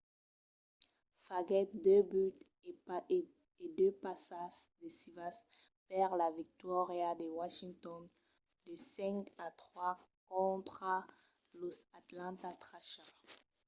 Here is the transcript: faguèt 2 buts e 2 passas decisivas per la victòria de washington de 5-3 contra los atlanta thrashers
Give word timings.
faguèt 1.27 1.69
2 1.85 2.01
buts 2.11 2.39
e 3.63 3.67
2 3.77 3.95
passas 4.03 4.55
decisivas 4.81 5.37
per 5.89 6.07
la 6.21 6.29
victòria 6.41 7.09
de 7.19 7.27
washington 7.39 8.01
de 8.65 8.73
5-3 8.93 9.97
contra 10.33 10.93
los 11.59 11.77
atlanta 12.01 12.49
thrashers 12.63 13.09